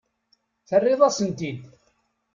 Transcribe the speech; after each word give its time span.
Terriḍ-as-ten-id. 0.67 1.59